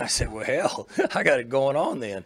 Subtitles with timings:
[0.00, 2.24] I said, well, hell, I got it going on then.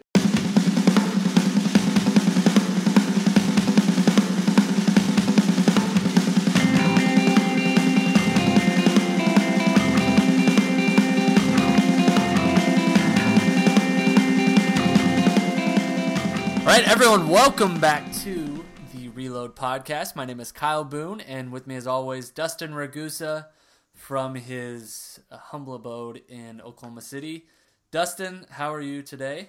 [16.59, 18.63] All right, everyone, welcome back to
[18.93, 20.15] the Reload Podcast.
[20.15, 23.47] My name is Kyle Boone, and with me, as always, Dustin Ragusa
[23.93, 27.47] from his uh, humble abode in Oklahoma City.
[27.95, 29.47] Dustin, how are you today?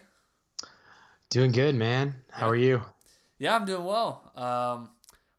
[1.30, 2.14] Doing good, man.
[2.30, 2.80] How are you?
[3.40, 4.30] Yeah, I'm doing well.
[4.36, 4.90] Um,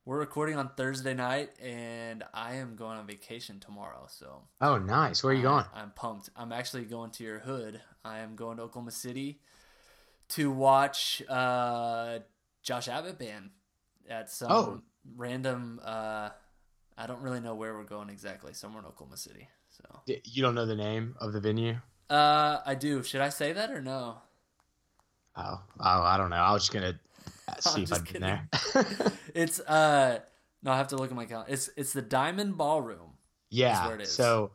[0.03, 4.07] we're recording on Thursday night, and I am going on vacation tomorrow.
[4.09, 5.23] So, Oh, nice.
[5.23, 5.63] Where are you going?
[5.73, 6.31] I, am pumped.
[6.35, 7.79] I'm actually going to your hood.
[8.03, 9.39] I am going to Oklahoma City
[10.31, 12.19] to watch uh,
[12.61, 13.51] Josh Abbott band
[14.09, 14.81] at some Oh.
[15.15, 15.79] random.
[15.81, 16.31] Uh,
[16.97, 18.53] I don't really know where we're going exactly.
[18.53, 19.47] Somewhere in Oklahoma City.
[19.69, 21.77] So, You don't know the name of the venue?
[22.09, 23.03] Uh, I do.
[23.03, 24.17] Should I say that or no?
[25.35, 26.35] Oh, oh, I don't know.
[26.37, 26.99] I was just gonna
[27.59, 28.49] see I'm if I'd been there.
[29.35, 30.19] It's uh,
[30.63, 31.51] no, I have to look at my calendar.
[31.51, 33.11] It's it's the Diamond Ballroom.
[33.49, 33.85] yeah.
[33.87, 34.11] where it is.
[34.11, 34.51] So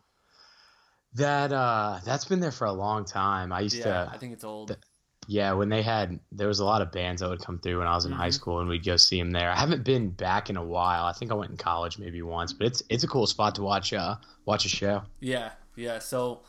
[1.14, 3.52] that uh, that's been there for a long time.
[3.52, 4.68] I used Yeah, to, I think it's old.
[4.68, 4.80] th-
[5.28, 7.86] yeah, when they had there was a lot of bands that would come through when
[7.86, 8.34] I was in high Mhm.
[8.34, 9.50] school, and we'd go see them there.
[9.50, 11.05] I haven't been back in a while.
[11.05, 13.62] I think I went in college maybe once, but it's it's a cool spot to
[13.62, 15.02] watch uh watch a show.
[15.20, 16.00] Yeah, yeah.
[16.00, 16.40] So,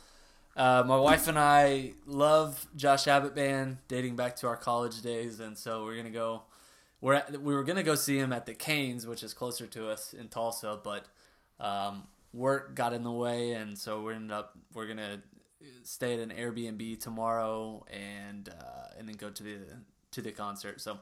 [0.56, 5.40] uh, my wife and I love Josh Abbott band, dating back to our college days,
[5.40, 6.42] and so we're gonna go.
[7.00, 9.90] We're at, we were gonna go see him at the Cain's, which is closer to
[9.90, 11.06] us in Tulsa, but
[11.60, 15.22] um, work got in the way, and so we ended up we're gonna
[15.82, 19.58] stay at an Airbnb tomorrow, and uh, and then go to the
[20.12, 20.80] to the concert.
[20.80, 20.98] So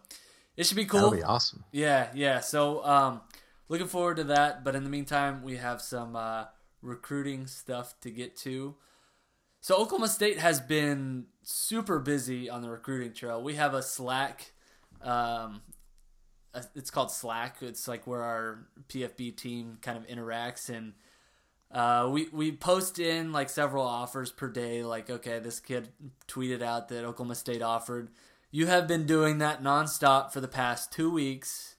[0.56, 1.00] it should be cool.
[1.00, 1.64] That'll be awesome.
[1.72, 2.40] Yeah, yeah.
[2.40, 3.20] So, um,
[3.68, 4.64] looking forward to that.
[4.64, 6.46] But in the meantime, we have some uh,
[6.82, 8.74] recruiting stuff to get to.
[9.62, 13.40] So, Oklahoma State has been super busy on the recruiting trail.
[13.40, 14.52] We have a Slack.
[15.00, 15.62] Um,
[16.74, 17.58] it's called Slack.
[17.60, 20.92] It's like where our PFB team kind of interacts and.
[21.70, 24.84] Uh, we we post in like several offers per day.
[24.84, 25.88] Like, okay, this kid
[26.28, 28.10] tweeted out that Oklahoma State offered.
[28.50, 31.76] You have been doing that nonstop for the past two weeks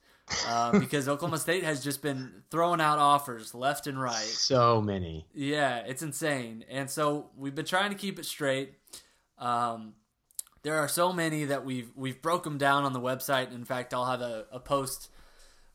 [0.47, 4.15] uh, because Oklahoma State has just been throwing out offers left and right.
[4.15, 5.27] So many.
[5.33, 6.65] Yeah, it's insane.
[6.69, 8.73] And so we've been trying to keep it straight.
[9.37, 9.93] Um,
[10.63, 13.53] there are so many that we've we've broke them down on the website.
[13.53, 15.09] In fact, I'll have a, a post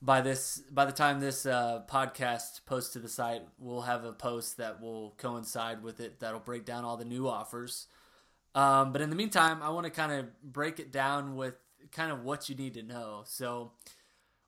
[0.01, 3.43] by this by the time this uh, podcast posts to the site.
[3.59, 7.29] We'll have a post that will coincide with it that'll break down all the new
[7.29, 7.87] offers.
[8.55, 11.55] Um, but in the meantime, I want to kind of break it down with
[11.93, 13.23] kind of what you need to know.
[13.27, 13.73] So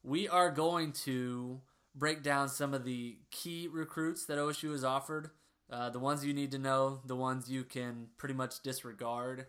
[0.02, 1.60] we are going to
[1.94, 5.30] break down some of the key recruits that OSU has offered,
[5.70, 9.46] uh, the ones you need to know, the ones you can pretty much disregard,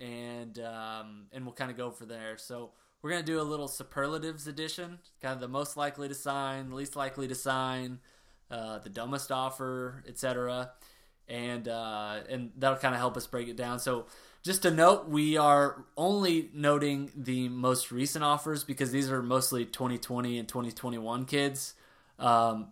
[0.00, 2.36] and um, and we'll kind of go for there.
[2.36, 2.72] So
[3.02, 6.96] we're gonna do a little superlatives edition, kind of the most likely to sign, least
[6.96, 8.00] likely to sign,
[8.50, 10.72] uh, the dumbest offer, etc.
[11.28, 13.78] And uh, and that'll kind of help us break it down.
[13.78, 14.06] So
[14.44, 19.64] just to note, we are only noting the most recent offers because these are mostly
[19.64, 21.74] 2020 and 2021 kids.
[22.18, 22.68] Um,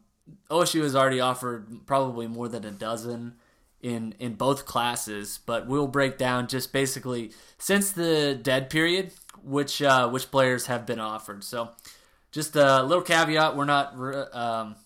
[0.51, 3.35] OSU has already offered probably more than a dozen
[3.81, 9.13] in in both classes, but we'll break down just basically since the dead period
[9.43, 11.43] which uh, which players have been offered.
[11.43, 11.71] So
[12.31, 13.95] just a little caveat: we're not
[14.35, 14.77] um,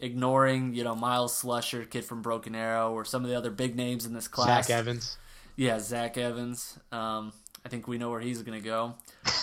[0.00, 3.76] ignoring you know Miles Slusher, kid from Broken Arrow, or some of the other big
[3.76, 4.66] names in this class.
[4.66, 5.16] Zach Evans.
[5.56, 6.78] Yeah, Zach Evans.
[6.90, 7.32] Um,
[7.64, 8.94] I think we know where he's going to go.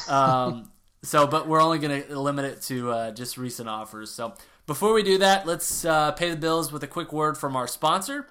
[0.09, 0.69] Um,
[1.03, 4.11] so, but we're only going to limit it to uh, just recent offers.
[4.11, 4.33] So,
[4.67, 7.67] before we do that, let's uh, pay the bills with a quick word from our
[7.67, 8.27] sponsor,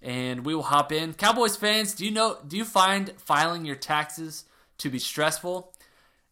[0.00, 1.14] and we will hop in.
[1.14, 2.38] Cowboys fans, do you know?
[2.46, 4.44] Do you find filing your taxes
[4.78, 5.72] to be stressful?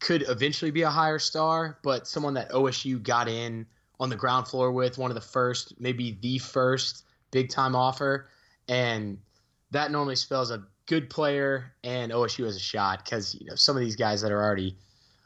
[0.00, 3.66] could eventually be a higher star, but someone that OSU got in
[3.98, 8.28] on the ground floor with, one of the first, maybe the first big time offer,
[8.68, 9.18] and
[9.70, 13.76] that normally spells a good player and OSU has a shot because you know some
[13.76, 14.76] of these guys that are already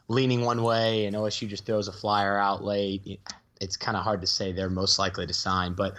[0.07, 3.19] leaning one way and OSU just throws a flyer out late.
[3.61, 5.95] It's kind of hard to say they're most likely to sign, but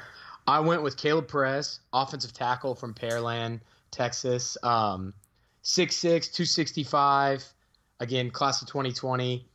[0.46, 3.60] I went with Caleb Perez, offensive tackle from Pearland,
[3.90, 5.14] Texas, um,
[5.62, 7.44] 6'6", 265,
[8.00, 9.46] again class of 2020.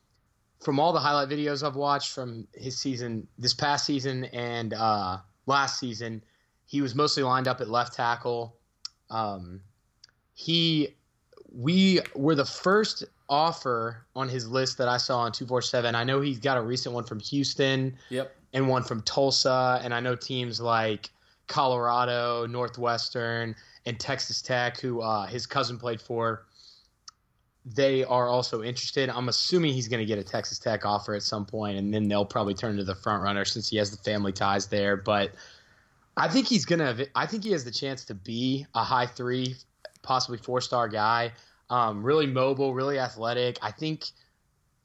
[0.64, 5.18] From all the highlight videos I've watched from his season, this past season and uh,
[5.48, 6.24] last season,
[6.66, 8.56] he was mostly lined up at left tackle.
[9.10, 9.62] Um,
[10.36, 10.94] he
[11.52, 15.96] we were the first offer on his list that I saw on 247.
[15.96, 18.36] I know he's got a recent one from Houston Yep.
[18.54, 21.10] and one from Tulsa, and I know teams like
[21.48, 23.56] Colorado, Northwestern,
[23.86, 26.46] and Texas Tech, who uh, his cousin played for.
[27.66, 29.10] They are also interested.
[29.10, 32.08] I'm assuming he's going to get a Texas Tech offer at some point, and then
[32.08, 34.98] they'll probably turn to the front runner since he has the family ties there.
[34.98, 35.32] But
[36.18, 37.06] I think he's gonna.
[37.16, 39.56] I think he has the chance to be a high three,
[40.06, 41.34] possibly four star guy.
[41.70, 43.58] Um, really mobile, really athletic.
[43.62, 44.06] I think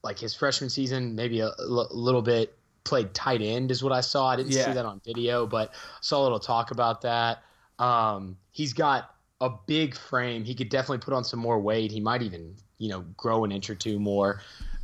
[0.02, 4.00] like his freshman season, maybe a l- little bit played tight end is what I
[4.00, 4.28] saw.
[4.28, 4.64] I didn't Yeah.
[4.64, 7.42] see that on video, but saw a little talk about that.
[7.78, 10.42] Um, he's got a big frame.
[10.44, 11.92] He could definitely put on some more weight.
[11.92, 14.40] He might even, you know, grow an inch or two more.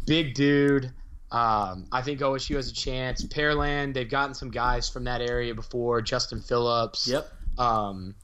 [0.06, 0.92] Big dude.
[1.32, 3.24] Um, I think OSU has a chance.
[3.24, 6.00] Pearland, they've gotten some guys from that area before.
[6.02, 7.08] Justin Phillips.
[7.08, 7.28] Yep.
[7.58, 8.14] Um,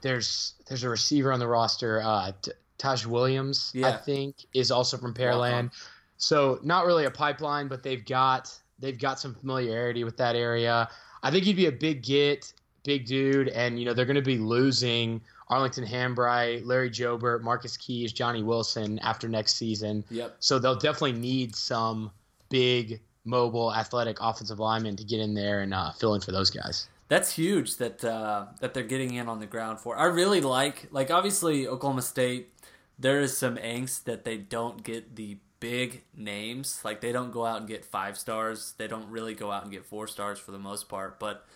[0.00, 4.96] there's there's a receiver on the roster, uh, T- Taj Williams, I think, is also
[4.96, 5.14] from.
[5.14, 5.70] Pearland.
[6.16, 10.88] So not really a pipeline, but they've got they've got some familiarity with that area.
[11.22, 12.52] I think he'd be a big get,
[12.84, 17.76] big dude, and you know they're going to be losing Arlington Hambright, Larry Jobert, Marcus
[17.76, 20.04] Keyes, Johnny Wilson after next season.
[20.10, 20.36] Yep.
[20.40, 22.10] So they'll definitely need some
[22.50, 26.50] big, mobile, athletic offensive linemen to get in there and uh, fill in for those
[26.50, 26.88] guys.
[27.08, 29.96] That's huge that uh, that they're getting in on the ground for.
[29.96, 32.52] I really like like obviously Oklahoma State.
[32.98, 36.80] There is some angst that they don't get the big names.
[36.84, 38.74] Like they don't go out and get five stars.
[38.76, 41.18] They don't really go out and get four stars for the most part.
[41.18, 41.46] But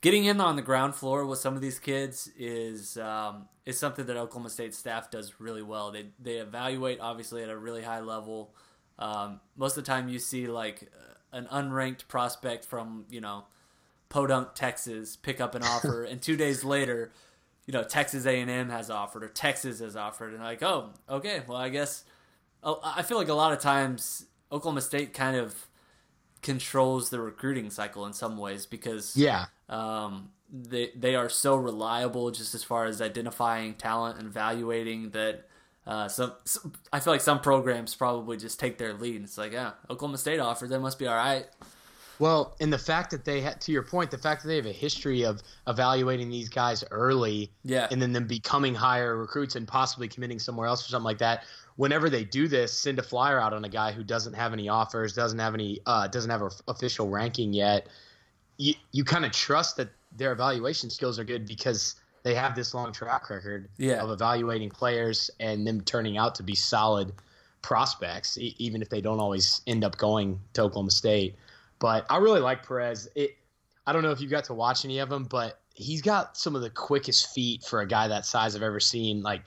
[0.00, 4.04] getting in on the ground floor with some of these kids is um, is something
[4.06, 5.90] that Oklahoma State staff does really well.
[5.90, 8.54] They they evaluate obviously at a really high level.
[8.98, 10.90] Um, most of the time, you see like
[11.32, 13.44] an unranked prospect from you know
[14.14, 17.10] Podunk, Texas, pick up an offer, and two days later,
[17.66, 20.90] you know Texas A and M has offered or Texas has offered, and like, oh,
[21.10, 22.04] okay, well, I guess.
[22.62, 25.66] Oh, I feel like a lot of times Oklahoma State kind of
[26.42, 32.30] controls the recruiting cycle in some ways because Yeah, um, they they are so reliable
[32.30, 35.48] just as far as identifying talent and evaluating that.
[35.86, 39.16] Uh, some, some I feel like some programs probably just take their lead.
[39.16, 41.44] And It's like, yeah, Oklahoma State offered, that must be all right.
[42.18, 44.66] Well, and the fact that they had, to your point, the fact that they have
[44.66, 47.88] a history of evaluating these guys early, Yeah.
[47.90, 51.44] and then them becoming higher recruits and possibly committing somewhere else or something like that.
[51.76, 54.68] Whenever they do this, send a flyer out on a guy who doesn't have any
[54.68, 57.88] offers, doesn't have any, uh, doesn't have an official ranking yet.
[58.58, 62.72] You you kind of trust that their evaluation skills are good because they have this
[62.72, 64.00] long track record Yeah.
[64.02, 67.12] of evaluating players and them turning out to be solid
[67.62, 71.34] prospects, e- even if they don't always end up going to Oklahoma State.
[71.84, 73.10] But I really like Perez.
[73.14, 73.36] It,
[73.86, 76.56] I don't know if you got to watch any of them, but he's got some
[76.56, 79.22] of the quickest feet for a guy that size I've ever seen.
[79.22, 79.42] Like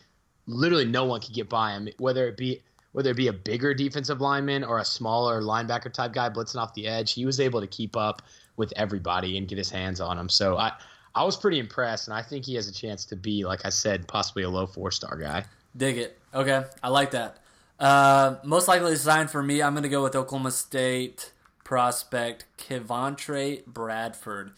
[0.45, 1.89] literally, no one could get by him.
[1.97, 6.13] Whether it be whether it be a bigger defensive lineman or a smaller linebacker type
[6.13, 8.21] guy blitzing off the edge, he was able to keep up
[8.55, 10.29] with everybody and get his hands on him.
[10.29, 10.73] So I.
[11.15, 13.69] I was pretty impressed, and I think he has a chance to be, like I
[13.69, 15.45] said, possibly a low four star guy.
[15.75, 16.19] Dig it.
[16.31, 17.39] Okay, I like that.
[17.79, 21.31] Uh, most likely sign for me, I'm going to go with Oklahoma State
[21.67, 24.53] prospect Kevontre Bradford.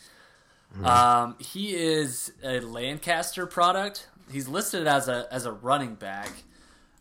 [0.84, 4.08] Um, he is a Lancaster product.
[4.32, 6.30] He's listed as a as a running back.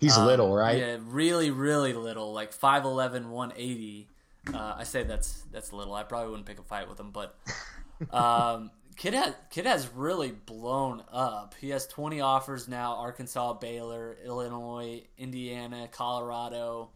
[0.00, 0.78] He's Um, little, right?
[0.78, 4.08] Yeah, really, really little, like 5'11", 180.
[4.54, 5.92] Uh, I say that's that's little.
[5.92, 7.36] I probably wouldn't pick a fight with him, but
[8.10, 11.54] um, Kid has kid has really blown up.
[11.60, 16.92] He has 20 offers now: Arkansas, Baylor, Illinois, Indiana, Colorado,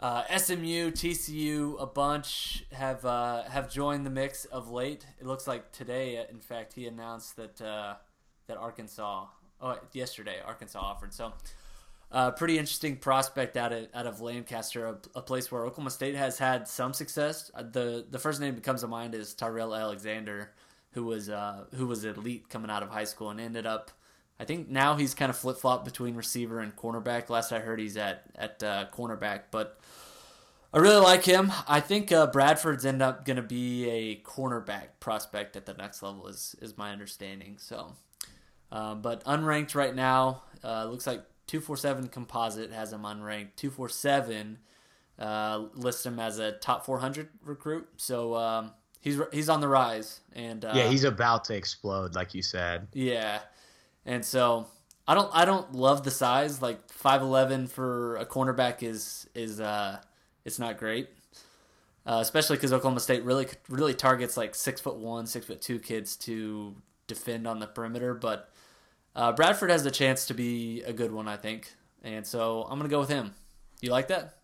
[0.00, 1.80] uh, SMU, TCU.
[1.80, 5.06] A bunch have uh, have joined the mix of late.
[5.20, 7.94] It looks like today, in fact, he announced that uh,
[8.46, 9.26] that Arkansas.
[9.60, 11.12] Oh, yesterday Arkansas offered.
[11.12, 11.32] So.
[12.10, 16.14] Uh, pretty interesting prospect out of out of Lancaster, a, a, place where Oklahoma State
[16.14, 17.50] has had some success.
[17.54, 20.52] Uh, the the first name that comes to mind is Tyrell Alexander,
[20.92, 23.90] who was uh, who was elite coming out of high school and ended up.
[24.40, 27.28] I think now he's kind of flip flop between receiver and cornerback.
[27.28, 29.80] Last I heard, he's at at uh, cornerback, but
[30.72, 31.52] I really like him.
[31.66, 36.02] I think uh, Bradford's end up going to be a cornerback prospect at the next
[36.02, 37.56] level, is is my understanding.
[37.58, 37.96] So,
[38.70, 43.56] uh, but unranked right now, uh, looks like 247 composite has him unranked.
[43.56, 44.58] 247
[45.18, 47.88] uh, lists him as a top 400 recruit.
[47.96, 52.34] So um, he's he's on the rise, and uh, yeah, he's about to explode, like
[52.34, 52.86] you said.
[52.92, 53.40] Yeah,
[54.08, 54.66] and so
[55.06, 56.60] I don't I don't love the size.
[56.60, 59.98] Like 5'11 for a cornerback is is uh
[60.44, 61.10] it's not great.
[62.06, 65.78] Uh, especially because Oklahoma State really really targets like six foot one, six foot two
[65.78, 66.74] kids to
[67.06, 68.50] defend on the perimeter, but
[69.14, 71.70] uh, Bradford has the chance to be a good one, I think,
[72.02, 73.34] and so I'm gonna go with him.
[73.82, 74.38] You like that?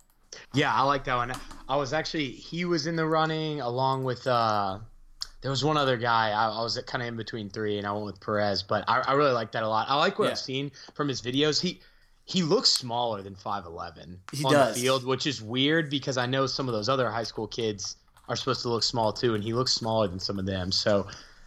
[0.52, 1.32] Yeah, I like that one.
[1.68, 4.80] I was actually he was in the running along with uh
[5.44, 6.30] there was one other guy.
[6.30, 9.00] I, I was kind of in between three, and I went with Perez, but I,
[9.00, 9.86] I really like that a lot.
[9.90, 10.30] I like what Yeah.
[10.30, 11.60] I've seen from his videos.
[11.60, 11.80] He
[12.24, 14.74] he looks smaller than five eleven He on does.
[14.74, 17.96] the field, which is weird because I know some of those other high school kids
[18.30, 20.72] are supposed to look small too, and he looks smaller than some of them.
[20.72, 21.06] So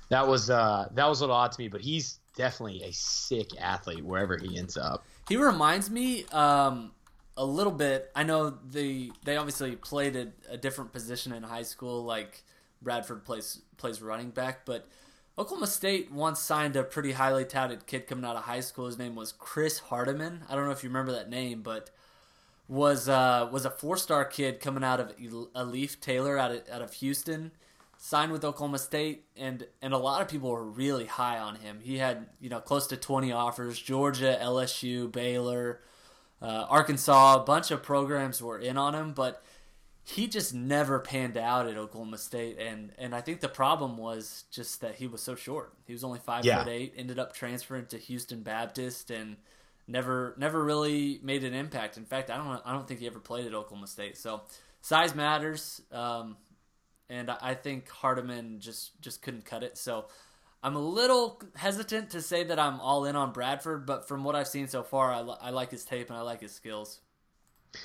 [0.10, 3.50] that was uh that was a little odd to me, but he's definitely a sick
[3.60, 5.04] athlete wherever he ends up.
[5.28, 6.92] He reminds me um,
[7.36, 8.12] a little bit.
[8.16, 12.44] I know they they obviously played a, a different position in high school, like
[12.82, 14.88] Bradford plays plays running back, but
[15.38, 18.88] Oklahoma State once signed a pretty highly touted kid coming out of high school.
[18.88, 20.44] His name was Chris Hardiman.
[20.50, 21.92] I don't know if you remember that name, but
[22.68, 26.82] was uh, was a four star kid coming out of Alief Taylor out of, out
[26.82, 27.52] of Houston.
[28.00, 31.80] Signed with Oklahoma State, and and a lot of people were really high on him.
[31.82, 33.80] He had you know close to twenty offers.
[33.80, 35.82] Georgia, LSU, Baylor,
[36.42, 39.44] uh, Arkansas, a bunch of programs were in on him, but
[40.10, 44.46] he just never panned out at Oklahoma State, and and I think the problem was
[44.52, 45.74] just that he was so short.
[45.86, 46.60] He was only five Yeah.
[46.64, 46.94] foot eight.
[46.96, 49.36] Ended up transferring to Houston Baptist, and
[49.88, 51.98] never never really made an impact.
[51.98, 54.18] In fact, I don't I don't think he ever played at Oklahoma State.
[54.18, 54.42] So
[54.82, 56.38] size matters, um,
[57.10, 59.78] and I think Hardiman just just couldn't cut it.
[59.78, 60.06] So.
[60.64, 64.36] I'm a little hesitant to say that I'm all in on Bradford, but from what
[64.36, 67.00] I've seen so far, I, li- I like his tape and I like his skills.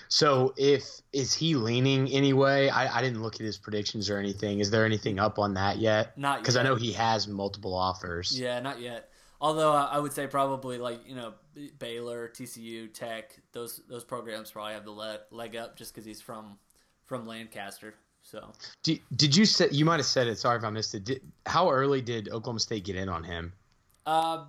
[0.08, 2.68] So if is he leaning anyway?
[2.68, 4.60] I, I didn't look at his predictions or anything.
[4.60, 6.16] Is there anything up on that yet?
[6.18, 8.38] Not Because I know he has multiple offers.
[8.38, 9.10] Yeah, not yet.
[9.40, 11.34] Although I I would say probably like you know
[11.78, 16.20] Baylor, TCU, Tech, those those programs probably have the leg, leg up just because he's
[16.20, 16.58] from
[17.06, 17.94] from Lancaster.
[18.22, 18.52] So
[18.84, 20.38] Did, did you say you might have said it?
[20.38, 21.04] Sorry if I missed it.
[21.04, 23.52] Did, how early did Oklahoma State get in on him?
[24.06, 24.44] uh,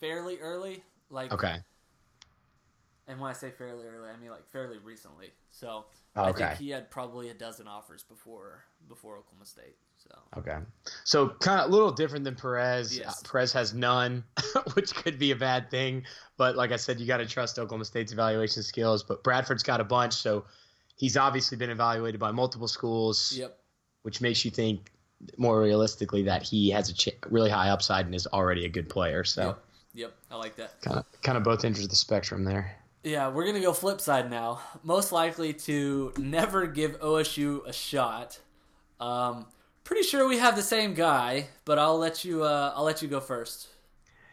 [0.00, 1.58] fairly early, like Okay.
[3.10, 5.30] And when I say fairly early, I mean like fairly recently.
[5.50, 5.86] So
[6.16, 9.76] Oh, I think he had probably a dozen offers before before Oklahoma State.
[9.96, 10.56] So Okay.
[11.04, 12.96] So kind of a little different than Perez.
[12.96, 13.20] Yes.
[13.24, 14.22] Uh, Perez has none,
[14.74, 16.04] which could be a bad thing.
[16.36, 19.02] But like I said, you got to trust Oklahoma State's evaluation skills.
[19.02, 20.44] But Bradford's got a bunch, so
[20.96, 23.58] he's obviously been evaluated by multiple schools, yep,
[24.02, 24.92] which makes you think
[25.36, 28.88] more realistically that he has a ch- really high upside and is already a good
[28.88, 29.24] player.
[29.24, 29.64] So yep,
[29.94, 30.14] yep.
[30.30, 30.80] I like that.
[30.80, 32.76] kind of kind of both ends of the spectrum there.
[33.02, 34.60] Yeah, we're gonna go flip side now.
[34.82, 38.38] Most likely to never give OSU a shot.
[39.00, 39.46] Um,
[39.84, 42.44] pretty sure we have the same guy, but I'll let you.
[42.44, 43.68] Uh, I'll let you go first.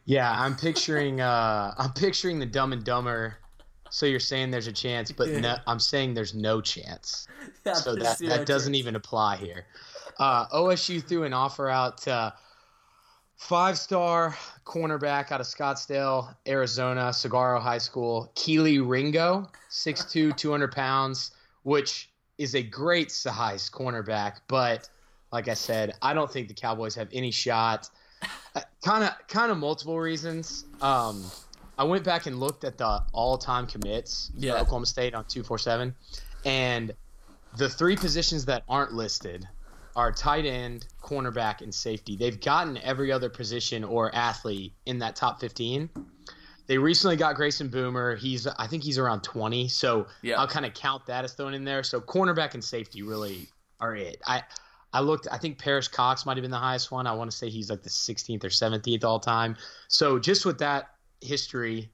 [0.05, 3.38] Yeah, I'm picturing uh I'm picturing the Dumb and Dumber.
[3.89, 7.25] So you're saying there's a chance, but no, I'm saying there's no chance.
[7.65, 8.79] Yeah, So that, that doesn't chance.
[8.79, 9.65] even apply here.
[10.19, 12.33] Uh, OSU threw an offer out to
[13.38, 21.32] five star cornerback out of Scottsdale, Arizona, Saguaro High School, Kelee Ringo, 6'2, 200 pounds,
[21.63, 24.38] which is a great size cornerback.
[24.48, 24.89] But
[25.32, 27.89] like I said, I don't think the Cowboys have any shot.
[28.84, 30.65] Kind of, kind of multiple reasons.
[30.82, 31.24] Um,
[31.77, 34.53] I went back and looked at the all-time commits Yeah.
[34.53, 35.94] for Oklahoma State on 247,
[36.46, 36.91] and
[37.58, 39.48] the three positions that aren't listed
[39.98, 42.16] are tight end, cornerback, and safety.
[42.16, 45.89] They've gotten every other position or athlete in that top 15.
[46.68, 48.16] They recently got Grayson Boomer.
[48.16, 50.39] He's I think he's around 20, so Yeah.
[50.39, 51.82] I'll kind of count that as thrown in there.
[51.82, 53.48] So cornerback and safety really
[53.80, 54.22] are it.
[54.25, 54.44] I
[54.94, 55.27] I looked.
[55.32, 57.08] I think Parrish Cox might have been the highest one.
[57.08, 59.58] I want to say he's like the 16th or 17th all time.
[59.88, 61.89] So just with that history,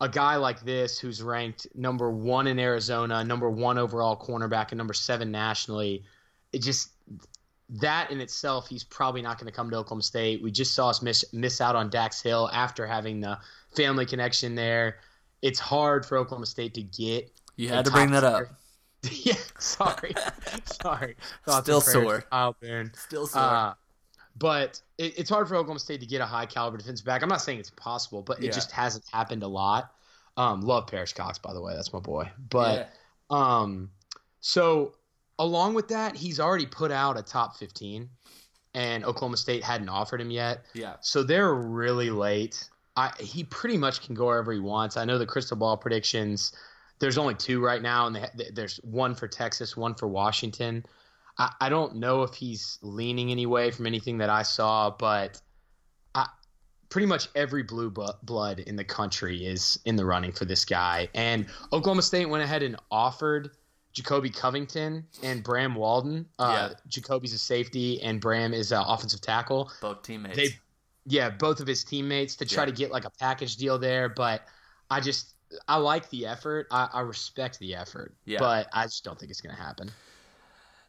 [0.00, 4.78] a guy like this who's ranked number one in Arizona, number one overall cornerback, and
[4.78, 6.04] number seven nationally,
[6.52, 6.91] it just
[7.80, 10.42] that in itself, he's probably not going to come to Oklahoma State.
[10.42, 13.38] We just saw us miss miss out on Dax Hill after having the
[13.74, 14.98] family connection there.
[15.40, 17.32] It's hard for Oklahoma State to get.
[17.56, 18.44] You had to bring that up.
[19.10, 20.14] yeah, sorry,
[20.82, 21.16] sorry.
[21.44, 22.24] Thoughts Still sore.
[22.30, 22.92] Kyle Barron.
[22.94, 23.42] Still sore.
[23.42, 23.74] Uh,
[24.38, 27.22] but it, it's hard for Oklahoma State to get a high caliber defense back.
[27.22, 28.50] I'm not saying it's possible, but Yeah.
[28.50, 29.92] it just hasn't happened a lot.
[30.36, 31.74] Um, love Parrish Cox, by the way.
[31.74, 32.30] That's my boy.
[32.48, 32.90] But
[33.30, 33.58] Yeah.
[33.60, 33.90] um,
[34.40, 34.94] so
[35.42, 38.08] along with that, he's already put out a top 15,
[38.74, 40.64] and Oklahoma State hadn't offered him yet.
[40.72, 42.68] yeah, So they're really late.
[42.96, 44.96] I, he pretty much can go wherever he wants.
[44.96, 46.52] I know the crystal ball predictions.
[47.00, 50.84] There's only two right now, and they, there's one for Texas, one for Washington.
[51.38, 55.40] I, I don't know if he's leaning any way from anything that I saw, but
[56.14, 56.26] I,
[56.88, 61.08] pretty much every blue blood in the country is in the running for this guy.
[61.14, 63.50] And Oklahoma State went ahead and offered
[63.92, 66.26] Jacoby Covington and Bram Walden.
[66.38, 66.78] Uh, Yeah.
[66.88, 70.36] Jacoby's a safety, and Bram is an offensive tackle both teammates.
[70.36, 70.48] they
[71.04, 72.66] yeah both of his teammates to try Yeah.
[72.66, 74.42] to get like a package deal there but
[74.88, 75.34] i just
[75.66, 78.38] i like the effort i, I respect the effort Yeah.
[78.38, 79.90] but i just don't think it's gonna happen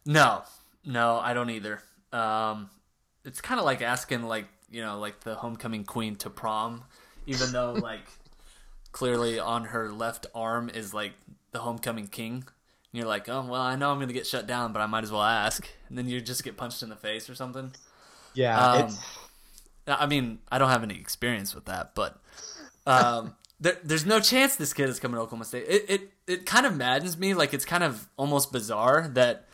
[0.06, 0.42] No,
[0.84, 1.82] no, I don't either.
[2.12, 2.70] Um,
[3.24, 6.84] it's kind of like asking like you know like the homecoming queen to prom,
[7.26, 8.06] even though like
[8.92, 11.14] clearly on her left arm is like
[11.52, 12.44] the homecoming king.
[12.94, 15.02] And you're like, oh well, I know I'm gonna get shut down, but I might
[15.02, 15.66] as well ask.
[15.88, 17.72] And then you just get punched in the face or something.
[18.34, 18.98] yeah Um, it's,
[19.88, 22.22] I mean, I don't have any experience with that, but
[22.86, 25.64] um, there, there's no chance this kid is coming to Oklahoma State.
[25.66, 27.34] It, it it kind of maddens me.
[27.34, 29.48] Like it's kind of almost bizarre that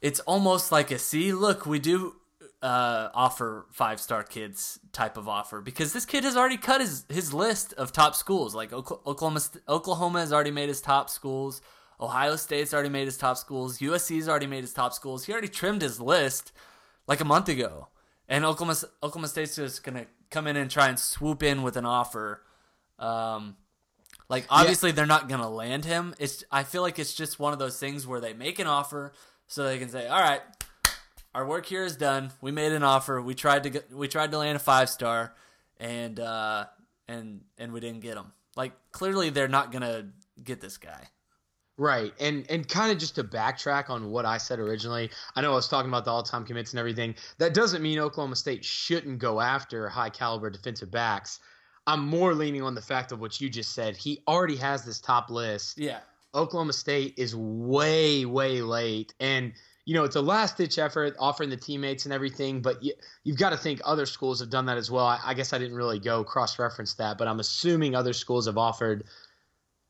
[0.00, 1.34] it's almost like a see.
[1.34, 2.14] Look, we do
[2.62, 7.04] uh, offer five star kids type of offer because this kid has already cut his
[7.10, 8.54] his list of top schools.
[8.54, 11.60] Like Oklahoma Oklahoma has already made his top schools.
[12.00, 13.78] Ohio State's already made his top schools.
[13.78, 15.24] USC's already made his top schools.
[15.24, 16.52] He already trimmed his list
[17.06, 17.88] like a month ago.
[18.28, 21.86] And Oklahoma Oklahoma State's just gonna come in and try and swoop in with an
[21.86, 22.42] offer.
[22.98, 23.56] Um,
[24.28, 26.14] like obviously they're not gonna land him.
[26.18, 29.12] It's I feel like it's just one of those things where they make an offer
[29.46, 30.42] so they can say, all right,
[31.34, 32.30] our work here is done.
[32.40, 33.20] We made an offer.
[33.20, 35.34] We tried to get, we tried to land a five star,
[35.78, 36.66] and uh,
[37.06, 38.32] and and we didn't get him.
[38.56, 40.08] Like clearly they're not gonna
[40.42, 41.08] get this guy.
[41.78, 45.52] Right and and kind of just to backtrack on what i said originally i know
[45.52, 49.18] i was talking about the all-time commits and everything that doesn't mean oklahoma state shouldn't
[49.18, 51.40] go after high caliber defensive backs
[51.86, 55.00] i'm more leaning on the fact of what you just said he already has this
[55.00, 56.00] top list Yeah.
[56.34, 59.14] Oklahoma State is way, way late.
[59.18, 59.54] And,
[59.86, 62.92] you know, it's a last ditch effort offering the teammates and everything, but you,
[63.24, 65.06] you've got to think other schools have done that as well.
[65.06, 68.46] I, I guess I didn't really go cross reference that, but I'm assuming other schools
[68.46, 69.04] have offered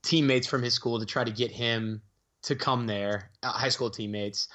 [0.09, 2.01] teammates from his school to try to get him
[2.43, 4.49] to come there, uh, high school teammates.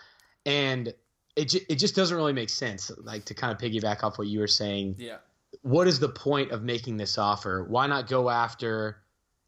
[0.46, 0.94] And
[1.36, 2.92] it, it just doesn't really make sense.
[2.98, 5.18] Like to kind of piggyback off what you were saying, Yeah.
[5.62, 7.66] what is the point of making this offer?
[7.68, 8.98] Why not go after,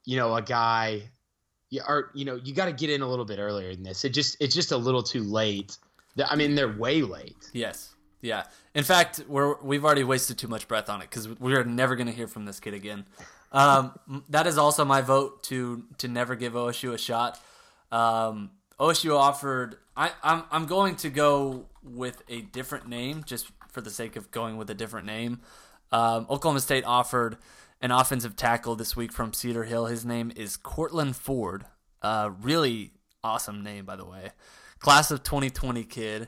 [0.05, 1.09] you know, a guy,
[1.69, 4.05] you or you know, you got to get in a little bit earlier than this.
[4.05, 5.77] It just it's just a little too late.
[6.29, 7.49] I mean, they're way late.
[7.53, 7.95] Yes.
[8.21, 8.43] Yeah.
[8.73, 12.07] In fact, we're we've already wasted too much breath on it because we're never going
[12.07, 13.05] to hear from this kid again.
[13.51, 17.39] Um, that is also my vote to to never give OSU a shot.
[17.91, 19.77] Um, OSU offered.
[19.95, 24.31] I, I'm I'm going to go with a different name just for the sake of
[24.31, 25.41] going with a different name.
[25.91, 27.37] Um, Oklahoma State offered
[27.81, 29.85] an offensive tackle this week from Cedar Hill.
[29.85, 31.65] His name is Courtland Ford.
[32.01, 32.91] Uh, really
[33.23, 34.31] awesome name, by the way.
[34.79, 36.27] Class of 2020 kid.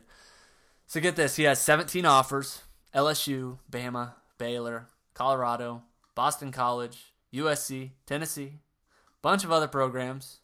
[0.85, 2.61] So get this, he has 17 offers:
[2.95, 5.83] LSU, Bama, Baylor, Colorado,
[6.17, 8.53] Boston College, USC, Tennessee,
[9.21, 10.39] bunch of other programs.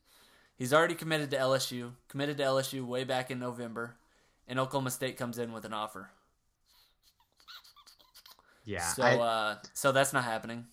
[0.55, 3.95] He's already committed to LSU, committed to LSU way back in November,
[4.47, 6.11] and Oklahoma State comes in with an offer.
[8.65, 8.87] Yeah.
[8.87, 10.67] So I- uh, so that's not happening.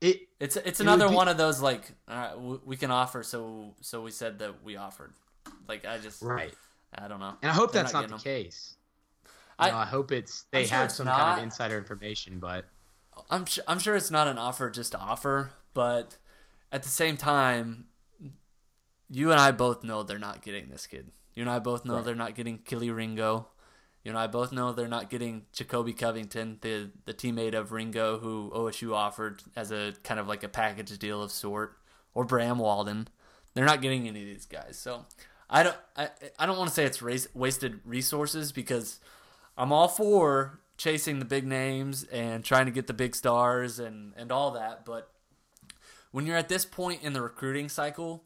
[0.00, 2.90] it It's it's another would be- one of those like all right, w- we can
[2.90, 5.12] offer, so so we said that we offered.
[5.68, 6.52] Like I just right.
[6.98, 7.36] I don't know.
[7.40, 8.74] And I hope They're that's not not, the getting case.
[9.60, 12.40] I- know, I hope it's they I'm sure have it's some kind of insider information,
[12.40, 12.64] but
[13.32, 16.18] I'm su- I'm sure it's not an offer just to offer, but
[16.70, 17.86] at the same time,
[19.10, 21.10] you and I both know they're not getting this kid.
[21.34, 22.04] You and I both know Right.
[22.04, 23.48] they're not getting Kelee Ringo.
[24.04, 28.18] You and I both know they're not getting Jacoby Covington, the the teammate of Ringo,
[28.18, 31.76] who OSU offered as a kind of like a package deal of sort,
[32.14, 33.08] or Bram Walden.
[33.54, 34.76] They're not getting any of these guys.
[34.76, 35.06] So
[35.48, 38.98] I don't I, I don't want to say it's race, wasted resources because
[39.56, 44.12] I'm all for chasing the big names and trying to get the big stars and
[44.16, 45.12] and all that, but
[46.12, 48.24] when you're at this point in the recruiting cycle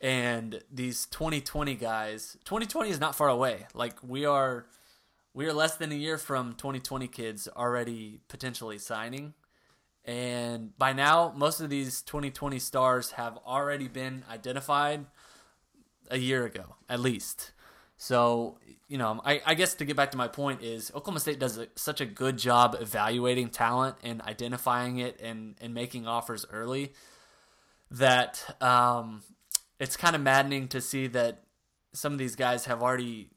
[0.00, 3.66] and these 2020 guys, 2020 is not far away.
[3.74, 4.66] Like we are
[5.32, 9.34] we are less than a year from 2020 kids already potentially signing.
[10.04, 15.06] And by now, most of these 2020 stars have already been identified
[16.10, 17.52] a year ago, at least.
[17.98, 21.40] So, you know, I, I guess to get back to my point is Oklahoma State
[21.40, 26.46] does a, such a good job evaluating talent and identifying it and, and making offers
[26.52, 26.92] early
[27.90, 29.22] that um,
[29.80, 31.42] it's kind of maddening to see that
[31.92, 33.30] some of these guys have already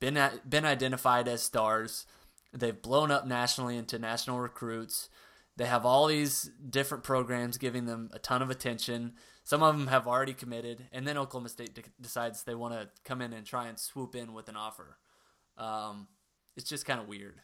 [0.00, 2.04] been at, been identified as stars.
[2.52, 5.08] They've blown up nationally into national recruits.
[5.56, 9.12] They have all these different programs giving them a ton of attention.
[9.48, 12.86] Some of them have already committed, and then Oklahoma State de- decides they want to
[13.06, 14.98] come in and try and swoop in with an offer.
[15.56, 16.06] Um,
[16.54, 17.40] it's just kind of weird.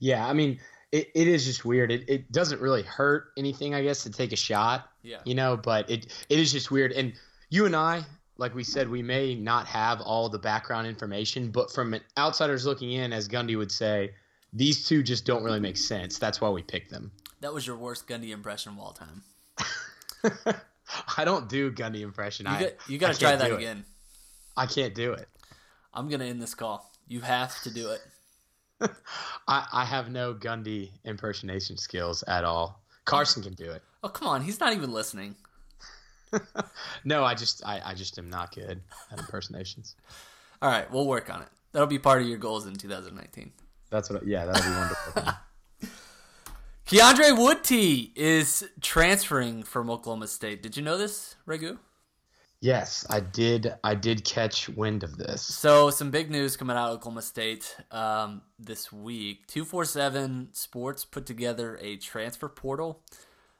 [0.00, 0.58] Yeah, I mean,
[0.90, 1.92] it, it is just weird.
[1.92, 4.90] It, it doesn't really hurt anything, I guess, to take a shot.
[5.02, 5.18] Yeah.
[5.24, 6.90] You know, but it it is just weird.
[6.90, 7.12] And
[7.48, 8.02] you and I,
[8.38, 12.66] like we said, we may not have all the background information, but from an outsiders
[12.66, 14.10] looking in, as Gundy would say,
[14.52, 16.18] these two just don't really make sense.
[16.18, 17.12] That's why we picked them.
[17.40, 19.22] That was your worst Gundy impression of all time.
[21.18, 22.46] I don't do Gundy impression.
[22.46, 23.56] You I got, you got to try that it.
[23.56, 23.84] again.
[24.56, 25.28] I can't do it.
[25.92, 26.90] I'm gonna end this call.
[27.08, 28.00] You have to do it.
[29.48, 32.82] I, I have no Gundy impersonation skills at all.
[33.04, 33.82] Carson can do it.
[34.02, 35.36] Oh come on, he's not even listening.
[37.04, 38.80] No, I just I, I just am not good
[39.12, 39.94] at impersonations.
[40.60, 41.48] All right, we'll work on it.
[41.72, 43.52] That'll be part of your goals in 2019.
[43.90, 44.26] That's what.
[44.26, 45.22] Yeah, that'll be wonderful.
[46.86, 50.62] Keondre Wudtee is transferring from Oklahoma State.
[50.62, 51.78] Did you know this, Regu?
[52.60, 53.74] yes, I did.
[53.82, 55.42] I did catch wind of this.
[55.42, 59.48] So, some big news coming out of Oklahoma State um, this week.
[59.48, 63.02] 247 Sports put together a transfer portal.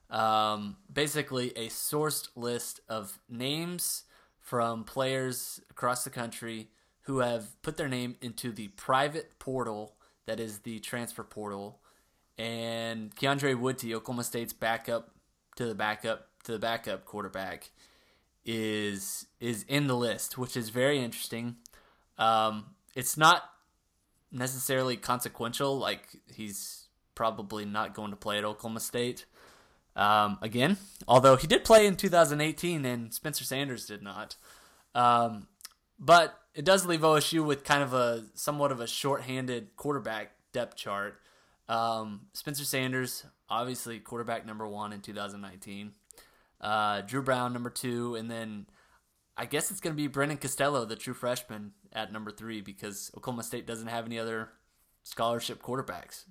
[0.09, 4.05] Um, basically, a sourced list of names
[4.39, 6.69] from players across the country
[7.03, 11.81] who have put their name into the private portal that is the transfer portal.
[12.39, 15.11] And Keondre Wudtee, Oklahoma State's backup
[15.57, 17.71] to the backup to the backup quarterback,
[18.45, 21.57] is is in the list, which is very interesting.
[22.19, 23.51] Um, it's not
[24.31, 25.79] necessarily consequential.
[25.79, 29.25] Like he's probably not going to play at Oklahoma State
[29.97, 30.77] um, again,
[31.09, 34.37] although he did play in 2018 and Spencer Sanders did not.
[34.95, 35.49] Um,
[35.99, 40.77] but it does leave OSU with kind of a somewhat of a short-handed quarterback depth
[40.77, 41.19] chart.
[41.69, 45.93] Um, Spencer Sanders, obviously quarterback number one in 2019.
[46.61, 48.67] Uh, Drew Brown, number two, and then
[49.37, 53.11] I guess it's going to be Brendan Costello, the true freshman, at number three because
[53.17, 54.51] Oklahoma State doesn't have any other
[55.03, 56.25] scholarship quarterbacks.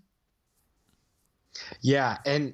[1.82, 2.54] Yeah, and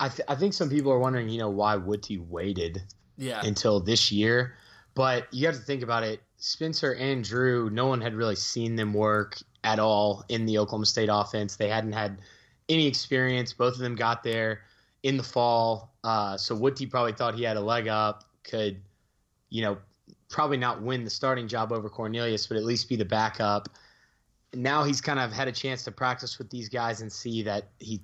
[0.00, 2.82] I th- I think some people are wondering, you know, why Wudtee waited
[3.16, 4.56] Yeah, until this year,
[4.94, 6.22] but you have to think about it.
[6.38, 10.86] Spencer and Drew, no one had really seen them work at all in the Oklahoma
[10.86, 11.56] State offense.
[11.56, 12.20] They hadn't had
[12.68, 13.52] any experience.
[13.52, 14.62] Both of them got there
[15.02, 18.80] in the fall, uh, so Wudtee probably thought he had a leg up, could,
[19.50, 19.76] you know,
[20.30, 23.68] probably not win the starting job over Cornelius, but at least be the backup.
[24.54, 27.68] Now he's kind of had a chance to practice with these guys and see that
[27.80, 28.00] he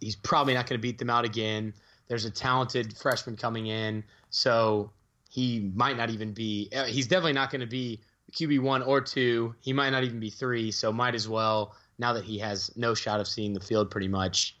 [0.00, 1.72] he's probably not going to beat them out again.
[2.08, 4.90] There's a talented freshman coming in, so
[5.30, 6.68] he might not even be.
[6.74, 8.00] uh, He's definitely not going to be
[8.34, 9.54] QB one or two.
[9.60, 10.70] He might not even be three.
[10.70, 14.08] So might as well now that he has no shot of seeing the field, pretty
[14.08, 14.56] much,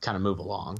[0.00, 0.78] kind of move along.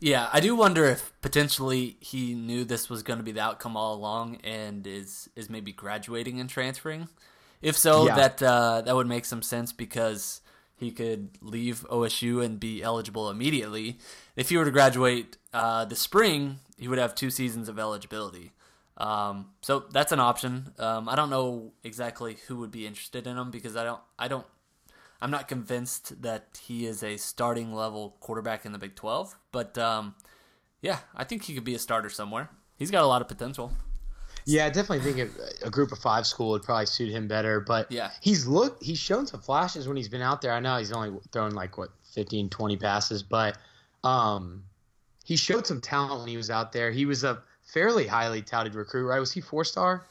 [0.00, 3.76] Yeah, I do wonder if potentially he knew this was going to be the outcome
[3.76, 7.08] all along and is is maybe graduating and transferring.
[7.60, 8.16] If so, Yeah.
[8.16, 10.40] that uh, that would make some sense because
[10.74, 13.98] he could leave OSU and be eligible immediately.
[14.34, 18.50] If he were to graduate uh, this spring, he would have two seasons of eligibility.
[19.02, 20.72] Um, so that's an option.
[20.78, 24.28] Um, I don't know exactly who would be interested in him because I don't I
[24.28, 24.46] don't
[25.20, 29.76] I'm not convinced that he is a starting level quarterback in the Big 12, but
[29.78, 30.14] um,
[30.80, 32.48] yeah, I think he could be a starter somewhere.
[32.76, 33.72] He's got a lot of potential.
[34.44, 35.30] Yeah, I definitely think
[35.62, 37.60] a, a group of five school would probably suit him better.
[37.60, 38.10] But Yeah.
[38.20, 40.52] he's looked, he's shown some flashes when he's been out there.
[40.52, 43.56] I know he's only thrown like what 15, 20 passes, but
[44.02, 44.64] um,
[45.24, 46.90] he showed some talent when he was out there.
[46.90, 49.18] He was a fairly highly touted recruit, right?
[49.18, 50.04] Was he four star?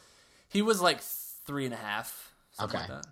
[0.49, 2.33] He was like three and a half.
[2.59, 2.77] Okay.
[2.79, 3.07] Like that.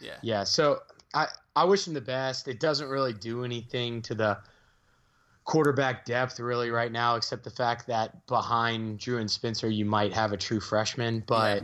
[0.00, 0.16] Yeah.
[0.22, 0.44] Yeah.
[0.44, 0.80] So
[1.14, 2.48] I I wish him the best.
[2.48, 4.38] It doesn't really do anything to the
[5.44, 10.12] quarterback depth really right now, except the fact that behind Drew and Spencer you might
[10.12, 11.22] have a true freshman.
[11.26, 11.62] But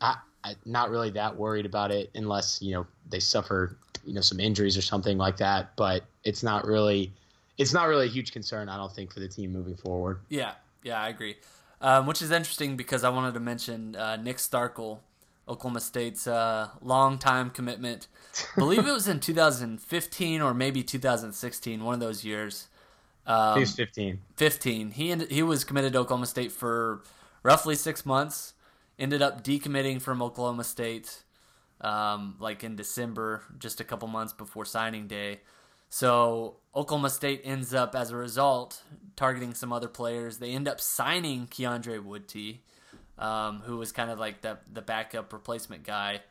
[0.00, 4.20] I I, not really that worried about it unless you know they suffer you know
[4.20, 5.76] some injuries or something like that.
[5.76, 7.12] But it's not really
[7.58, 8.68] it's not really a huge concern.
[8.68, 10.20] I don't think for the team moving forward.
[10.28, 11.36] Yeah, yeah, I agree.
[11.82, 15.00] Um, which is interesting because I wanted to mention uh, Nick Starkel,
[15.48, 18.06] Oklahoma State's uh, longtime commitment.
[18.38, 22.68] I believe it was in 2015 or maybe 2016, one of those years.
[23.26, 24.20] Um, he was 15.
[24.36, 24.90] 15.
[24.92, 27.02] He ended, he was committed to Oklahoma State for
[27.42, 28.54] roughly six months.
[28.96, 31.24] Ended up decommitting from Oklahoma State,
[31.80, 35.40] um, like in December, just a couple months before signing day.
[35.92, 38.82] So Oklahoma State ends up, as a result,
[39.14, 40.38] targeting some other players.
[40.38, 42.60] They end up signing Keondre Wudtee,
[43.18, 46.22] um, who was kind of like the the backup replacement guy.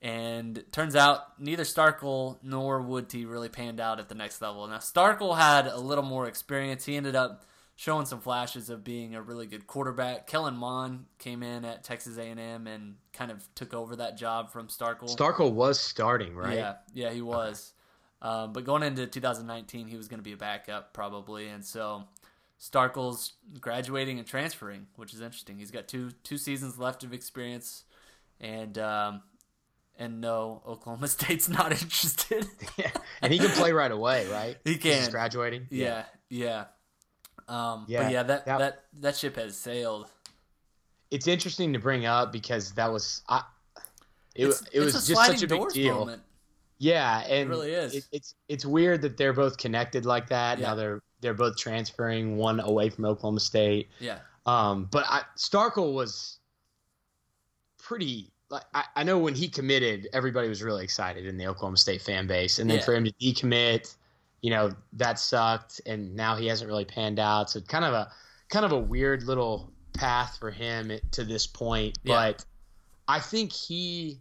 [0.00, 4.66] And turns out neither Starkel nor Wudtee really panned out at the next level.
[4.66, 6.86] Now Starkel had a little more experience.
[6.86, 7.44] He ended up
[7.76, 10.26] showing some flashes of being a really good quarterback.
[10.26, 14.68] Kellen Mond came in at Texas A&M and kind of took over that job from
[14.68, 15.14] Starkel.
[15.14, 16.56] Starkel was starting, right?
[16.56, 17.74] Yeah, yeah, he was.
[18.22, 22.04] Um, but going into 2019, he was going to be a backup probably, and so
[22.60, 25.58] Starkel's graduating and transferring, which is interesting.
[25.58, 27.82] He's got two two seasons left of experience,
[28.40, 29.22] and um,
[29.98, 32.46] and no, Oklahoma State's not interested.
[32.76, 34.56] yeah, and he can play right away, right?
[34.64, 34.98] He can.
[34.98, 35.66] He's graduating.
[35.70, 36.66] Yeah, yeah.
[37.48, 40.06] Um, Yeah, but yeah, that, that- that that ship has sailed.
[41.10, 43.42] It's interesting to bring up because that was I.
[44.36, 45.98] It, It's, it was just such a big deal.
[45.98, 46.22] moment.
[46.82, 47.94] Yeah, and really is.
[47.94, 50.58] It, it's it's weird that they're both connected like that.
[50.58, 50.66] Yeah.
[50.66, 53.88] Now they're they're both transferring one away from Oklahoma State.
[54.00, 56.40] Yeah, Um, but I, Starkel was
[57.78, 58.32] pretty.
[58.50, 62.02] Like I, I know when he committed, everybody was really excited in the Oklahoma State
[62.02, 62.84] fan base, and then Yeah.
[62.84, 63.94] for him to decommit,
[64.40, 67.48] you know, that sucked, and now he hasn't really panned out.
[67.48, 68.10] So kind of a
[68.50, 71.96] kind of a weird little path for him to this point.
[72.02, 72.14] Yeah.
[72.16, 72.44] But
[73.06, 74.18] I think he,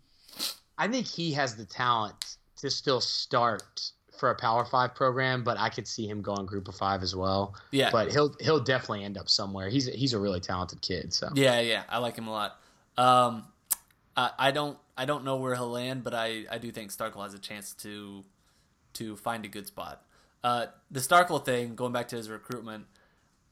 [0.78, 5.58] I think he has the talent to still start for a Power Five program, but
[5.58, 9.04] I could see him going Group of Five as well yeah, but he'll he'll definitely
[9.04, 9.70] end up somewhere.
[9.70, 11.14] He's he's a really talented kid.
[11.14, 11.84] So yeah, yeah.
[11.90, 12.60] I like him a lot.
[12.98, 13.46] Um,
[14.16, 17.24] I, I don't I don't know where he'll land, but I, I do think Starkel
[17.24, 18.24] has a chance to
[18.94, 20.04] to find a good spot.
[20.44, 22.86] Uh, the Starkel thing, going back to his recruitment,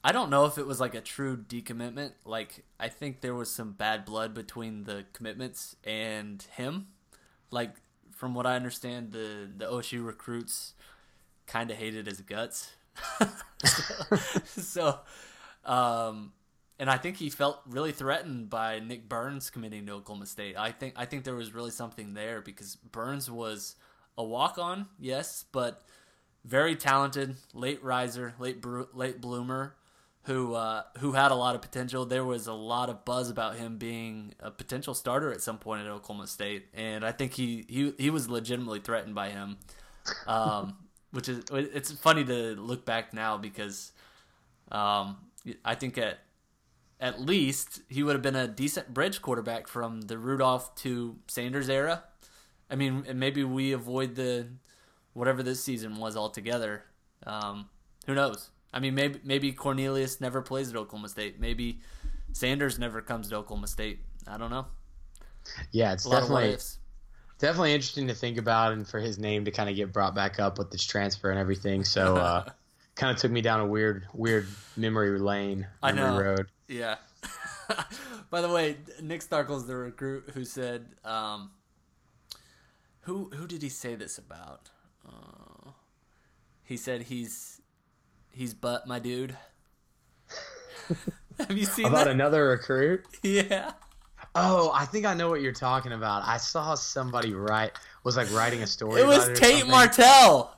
[0.04, 2.12] I don't know if it was like a true decommitment.
[2.26, 6.88] Like I think there was some bad blood between the commitments and him.
[7.52, 7.76] Like
[8.20, 10.74] from what I understand, the the OSU recruits
[11.48, 12.74] kind of hated his guts.
[14.46, 15.00] so,
[15.64, 16.34] um,
[16.78, 20.58] and I think he felt really threatened by Nick Burns committing to Oklahoma State.
[20.58, 23.78] I think I think there was really something there because Burns was
[24.18, 25.82] a walk on, yes, but
[26.44, 29.76] very talented, late riser, late bro- late bloomer,
[30.30, 32.06] who uh, who had a lot of potential.
[32.06, 35.82] There was a lot of buzz about him being a potential starter at some point
[35.82, 39.58] at Oklahoma State, and I think he he, he was legitimately threatened by him.
[40.28, 40.76] Um,
[41.12, 43.92] which is it's funny to look back now because
[44.72, 45.18] um,
[45.66, 46.20] I think at
[47.00, 51.70] at least he would have been a decent bridge quarterback from the Rudolph to Sanders
[51.70, 52.04] era.
[52.70, 54.50] I mean, maybe we avoid the
[55.14, 56.84] whatever this season was altogether.
[57.26, 57.70] Um,
[58.06, 58.52] who knows?
[58.74, 61.40] I mean, maybe maybe Cornelius never plays at Oklahoma State.
[61.40, 61.80] Maybe
[62.34, 64.00] Sanders never comes to Oklahoma State.
[64.28, 64.68] I don't know.
[65.72, 66.64] yeah, it's A lot of what definitely
[67.40, 70.40] definitely interesting to think about, and for his name to kind of get brought back
[70.40, 71.84] up with this transfer and everything.
[71.84, 72.50] So uh,
[72.96, 76.20] kind of took me down a weird weird memory lane, I know.
[76.20, 76.48] road.
[76.68, 76.96] Yeah.
[78.30, 81.52] By the way, Nick Starkel's the recruit who said, um,
[83.02, 84.70] "Who who did he say this about?"
[85.08, 85.72] Uh,
[86.64, 87.59] he said he's
[88.32, 89.36] he's butt my dude.
[91.40, 92.14] Have you seen About that?
[92.14, 93.06] another recruit.
[93.24, 93.72] yeah.
[94.36, 96.24] Oh, I think I know what you're talking about.
[96.26, 97.72] I saw somebody write
[98.04, 99.02] was like writing a story.
[99.02, 99.68] It was about or Tate.
[99.68, 100.56] Martell.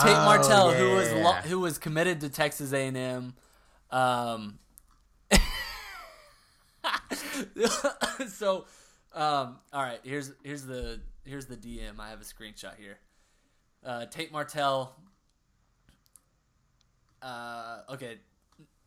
[0.00, 3.34] Tate Oh, Martell, yeah, who was lo- who was committed to Texas A and M.
[3.90, 4.58] Um,
[8.28, 8.64] so,
[9.14, 10.00] um, all right.
[10.02, 11.98] Here's here's the here's the DM.
[12.00, 12.98] I have a screenshot here.
[13.84, 14.94] Uh, Tate Martell.
[17.22, 18.18] Uh, okay,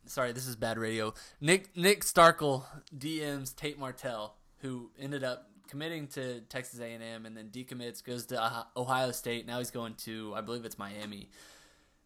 [0.04, 1.14] sorry, this is bad radio.
[1.40, 2.64] Nick Nick Starkel
[2.96, 8.64] DMs Tate Martell, who ended up committing to Texas A&M and then decommits, goes to
[8.76, 9.46] Ohio State.
[9.46, 11.28] Now he's going to, I believe it's Miami.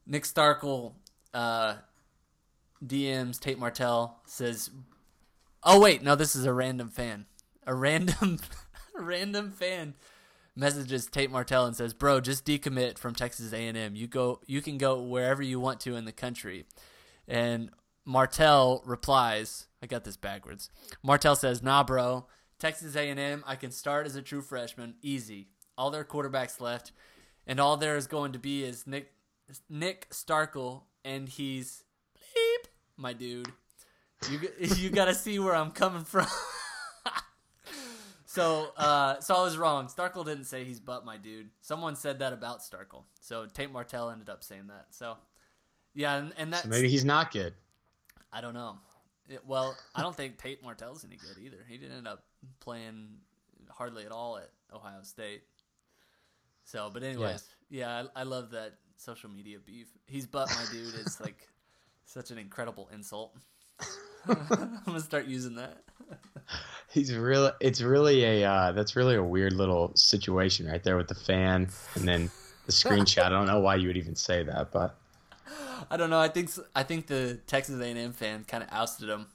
[0.06, 0.94] Nick Starkel
[1.34, 1.74] uh,
[2.84, 4.70] DMs Tate Martell says,
[5.62, 7.26] "Oh wait, no, this is a random fan.
[7.66, 8.38] A random,
[8.94, 9.94] random fan."
[10.56, 13.94] Messages Tate Martell and says, "Bro, just decommit from Texas A&M.
[13.94, 16.66] You go, you can go wherever you want to in the country."
[17.28, 17.70] And
[18.04, 20.70] Martell replies, "I got this backwards."
[21.02, 22.26] Martell says, "Nah, bro,
[22.60, 25.48] Texas A&M, I can start as a true freshman, easy.
[25.78, 26.92] All their quarterbacks left,
[27.46, 29.12] and all there is going to be is Nick
[29.68, 31.84] Nick Starkel, and he's
[32.16, 33.50] bleep, my dude.
[34.30, 34.40] You
[34.76, 36.26] you got to see where I'm coming from.
[38.30, 39.88] so uh, so I was wrong.
[39.88, 41.48] Starkel didn't say he's but my dude.
[41.62, 43.02] Someone said that about Starkel.
[43.20, 44.86] So Tate Martell ended up saying that.
[44.90, 45.16] So
[45.94, 47.54] yeah, and, and that's So maybe he's not good.
[48.32, 48.76] I don't know.
[49.28, 51.56] It- well, I don't think Tate Martell's any good either.
[51.68, 52.22] He didn't end up
[52.60, 53.08] playing
[53.68, 55.42] hardly at all at Ohio State.
[56.64, 59.88] So, but anyways, yeah, I, I love that social media beef.
[60.06, 61.48] He's but my dude is like
[62.04, 63.34] such an incredible insult.
[64.28, 65.82] I'm gonna start using that.
[66.90, 67.52] He's really.
[67.60, 68.50] It's really a.
[68.50, 72.30] Uh, that's really a weird little situation right there with the fan and then
[72.66, 73.22] the screenshot.
[73.22, 74.96] I don't know why you would even say that, but
[75.90, 76.20] I don't know.
[76.20, 79.26] I think I think the Texas A&M fan kind of ousted him,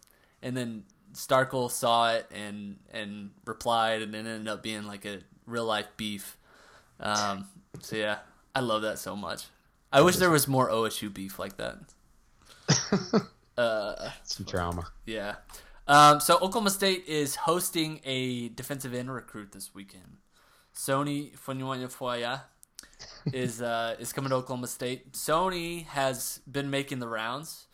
[0.41, 0.83] and then
[1.13, 5.65] Starkel saw it and and replied, and then it ended up being like a real
[5.65, 6.37] life beef.
[6.99, 7.47] Um,
[7.79, 8.19] so yeah,
[8.53, 9.45] I love that so much.
[9.93, 11.77] I wish there was more OSU beef like that.
[13.57, 14.85] Uh, some drama.
[15.05, 15.35] yeah.
[15.87, 20.17] Um, so Oklahoma State is hosting a defensive end recruit this weekend.
[20.73, 22.41] Soni Fonua
[23.33, 25.13] is uh, is coming to Oklahoma State.
[25.13, 27.67] Soni has been making the rounds.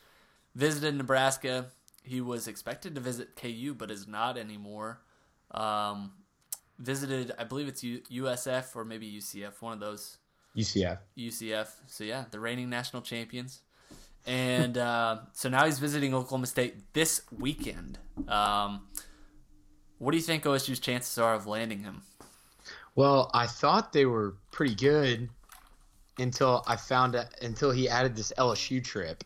[0.56, 1.68] Visited Nebraska.
[2.04, 5.02] He was expected to visit KU, but is not anymore.
[5.52, 6.12] Um,
[6.80, 10.18] visited, I believe it's U- USF or maybe UCF, one of those.
[10.58, 10.98] UCF.
[11.18, 11.68] UCF.
[11.88, 13.62] So yeah, the reigning national champions.
[14.26, 17.98] And uh, so now he's visiting Oklahoma State this weekend.
[18.28, 18.82] Um,
[19.98, 22.04] what do you think OSU's chances are of landing him?
[22.96, 25.30] Well, I thought they were pretty good
[26.20, 29.24] until I found out, until he added this LSU trip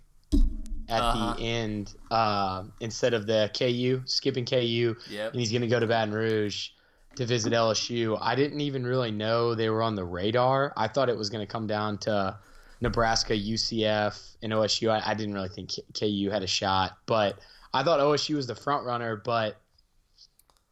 [0.88, 1.34] at Uh-huh.
[1.34, 5.32] the end uh, instead of the KU, skipping KU, Yep.
[5.32, 6.70] and he's going to go to Baton Rouge
[7.16, 8.18] to visit LSU.
[8.22, 10.74] I didn't even really know they were on the radar.
[10.78, 12.38] I thought it was going to come down to
[12.82, 14.90] Nebraska, UCF, and OSU.
[14.90, 17.40] I, I didn't really think KU had a shot, but
[17.74, 19.16] I thought OSU was the front runner.
[19.16, 19.58] But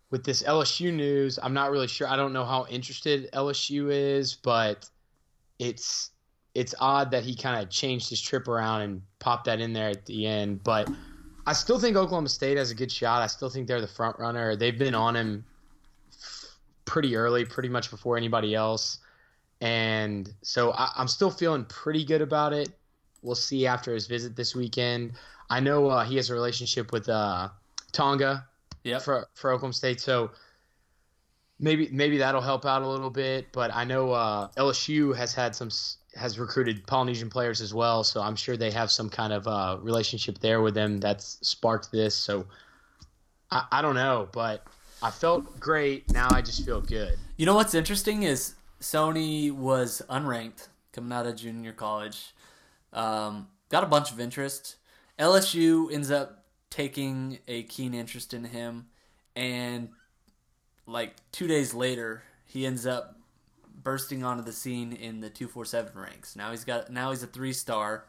[0.10, 2.08] with this LSU news, I'm not really sure.
[2.08, 4.90] I don't know how interested LSU is, but
[5.60, 6.12] it's
[6.56, 9.90] it's odd that he kind of changed his trip around and popped that in there
[9.90, 10.64] at the end.
[10.64, 10.90] But
[11.48, 13.22] I still think Oklahoma State has a good shot.
[13.22, 14.56] I still think they're the front runner.
[14.56, 15.46] They've been on him
[16.86, 19.00] pretty early, pretty much before anybody else.
[19.64, 22.68] And so I, I'm still feeling pretty good about it.
[23.22, 25.14] We'll see after his visit this weekend.
[25.50, 27.48] I know uh, he has a relationship with uh,
[27.94, 28.46] Tonga
[28.84, 29.02] Yep.
[29.04, 30.32] for for Oklahoma State, so
[31.58, 33.54] maybe maybe that'll help out a little bit.
[33.54, 35.70] But I know uh, LSU has had some
[36.16, 39.78] has recruited Polynesian players as well, so I'm sure they have some kind of uh,
[39.82, 42.14] relationship there with them that's sparked this.
[42.14, 42.46] So
[43.50, 44.68] I, I don't know, but
[45.02, 46.12] I felt great.
[46.12, 47.16] Now I just feel good.
[47.38, 52.36] You know what's interesting is Soni was unranked coming out of junior college.
[52.92, 54.76] Um, got a bunch of interest.
[55.18, 58.88] LSU ends up taking a keen interest in him,
[59.38, 59.88] and
[60.86, 63.18] like two days later, he ends up
[63.74, 66.36] bursting onto the scene in the two four seven ranks.
[66.36, 68.04] Now he's got now he's a three star,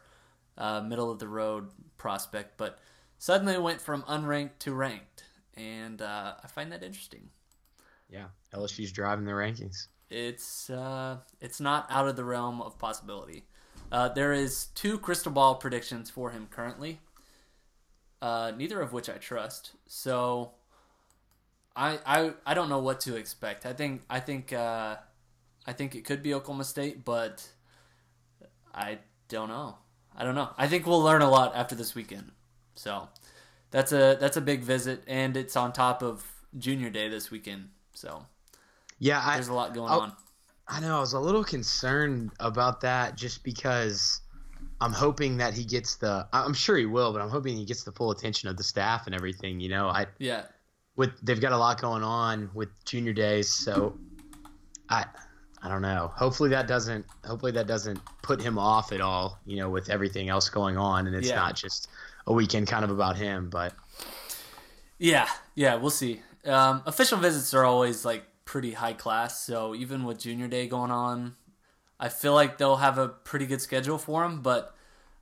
[0.57, 2.79] uh, middle of the road prospect, but
[3.17, 5.23] suddenly went from unranked to ranked,
[5.55, 7.29] and uh, I find that interesting
[8.09, 9.87] Yeah, LSU's driving the rankings.
[10.09, 13.43] It's uh, it's not out of the realm of possibility.
[13.91, 16.99] Uh, there is two crystal ball predictions for him currently,
[18.21, 19.71] uh, neither of which I trust.
[19.87, 20.51] So
[21.75, 23.65] I I I don't know what to expect.
[23.65, 24.97] I think I think uh,
[25.65, 27.47] I think it could be Oklahoma State, but
[28.73, 29.77] I don't know.
[30.17, 30.49] I don't know.
[30.57, 32.31] I think we'll learn a lot after this weekend.
[32.75, 33.09] So
[33.71, 36.25] that's a that's a big visit, and it's on top of
[36.57, 37.69] Junior Day this weekend.
[37.93, 38.25] So
[38.99, 40.13] Yeah, I, there's a lot going I'll- on.
[40.67, 40.97] I know.
[40.97, 44.21] I was a little concerned about that just because
[44.81, 46.27] I'm hoping that he gets the.
[46.33, 49.05] I'm sure he will, but I'm hoping he gets the full attention of the staff
[49.05, 49.59] and everything.
[49.59, 50.45] You know, I Yeah,
[50.95, 53.95] with they've got a lot going on with junior days, so
[54.89, 55.05] I
[55.61, 56.11] I don't know.
[56.15, 57.05] Hopefully that doesn't.
[57.25, 59.37] Hopefully that doesn't put him off at all.
[59.45, 61.35] You know, with everything else going on, and it's Yeah.
[61.35, 61.89] not just
[62.25, 63.51] a weekend kind of about him.
[63.51, 63.75] But
[64.97, 66.21] Yeah, yeah, we'll see.
[66.43, 70.91] Um, official visits are always like pretty high class, so even with Junior Day going
[70.91, 71.35] on,
[71.99, 74.41] I feel like they'll have a pretty good schedule for him.
[74.41, 74.75] But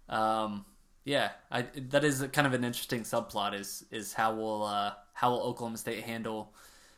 [0.09, 0.65] um,
[1.05, 3.53] yeah, I, that is kind of an interesting subplot.
[3.53, 6.53] Is is how will uh, how will Oklahoma State handle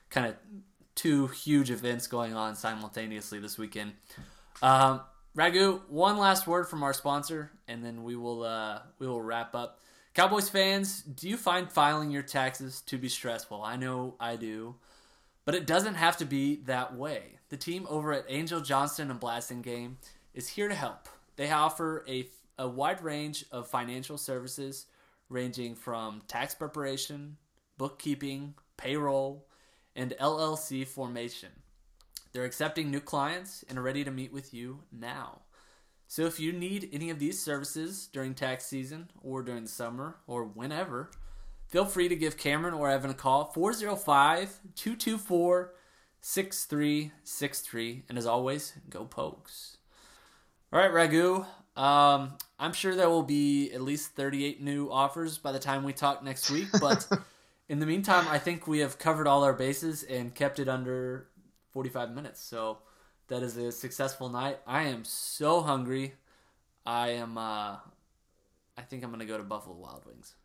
[0.09, 0.35] kind of
[0.95, 3.93] two huge events going on simultaneously this weekend?
[4.61, 5.01] Um,
[5.37, 9.53] Ragu, one last word from our sponsor, and then we will uh, we will wrap
[9.53, 9.79] up.
[10.13, 13.61] Cowboys fans, do you find filing your taxes to be stressful?
[13.61, 14.75] I know I do.
[15.45, 17.39] But it doesn't have to be that way.
[17.49, 19.95] The team over at Angel Johnston and Blasingame
[20.33, 21.07] is here to help.
[21.35, 22.27] They offer a,
[22.57, 24.87] a wide range of financial services
[25.29, 27.37] ranging from tax preparation,
[27.77, 29.45] bookkeeping, payroll,
[29.95, 31.49] and LLC formation.
[32.33, 35.41] They're accepting new clients and are ready to meet with you now.
[36.07, 40.17] So if you need any of these services during tax season or during the summer
[40.27, 41.11] or whenever,
[41.67, 45.73] feel free to give Cameron or Evan a call 405 224
[46.21, 48.03] 6363.
[48.09, 49.77] And as always, go Pokes.
[50.73, 51.45] All right, Ragu.
[51.75, 55.93] Um, I'm sure there will be at least 38 new offers by the time we
[55.93, 56.67] talk next week.
[56.79, 57.07] But
[57.69, 61.27] in the meantime, I think we have covered all our bases and kept it under
[61.73, 62.41] 45 minutes.
[62.41, 62.79] So
[63.27, 64.59] that is a successful night.
[64.65, 66.13] I am so hungry.
[66.85, 67.37] I am.
[67.37, 67.77] Uh,
[68.77, 70.35] I think I'm gonna go to Buffalo Wild Wings.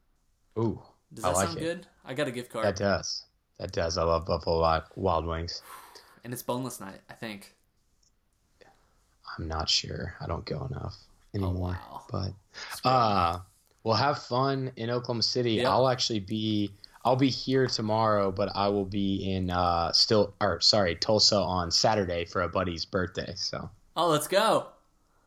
[0.59, 1.61] Ooh, Does that like sound it.
[1.62, 1.86] good?
[2.04, 3.24] I got a gift card, That does.
[3.58, 3.98] That does.
[3.98, 5.61] I love Buffalo Wild, Wings.
[6.24, 7.00] and it's boneless night.
[7.11, 7.54] I think.
[9.38, 10.14] I'm not sure.
[10.20, 10.96] I don't go enough
[11.34, 11.78] Oh anymore.
[11.78, 12.02] wow.
[12.11, 13.38] But uh,
[13.84, 15.52] we'll have fun in Oklahoma City.
[15.52, 15.66] Yep.
[15.66, 16.72] I'll actually be.
[17.04, 21.70] I'll be here tomorrow, but I will be in uh, still or sorry Tulsa on
[21.70, 23.32] Saturday for a buddy's birthday.
[23.36, 24.68] So Oh, let's go.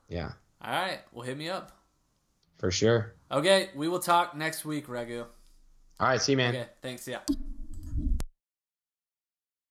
[0.08, 0.32] yeah,
[0.62, 1.00] All right.
[1.12, 1.72] Well, hit me up.
[2.60, 3.14] for sure.
[3.32, 5.26] Okay, we will talk next week, Ragu.
[6.00, 6.56] All right, see you, man.
[6.56, 7.08] Okay, thanks.
[7.08, 7.20] Yeah.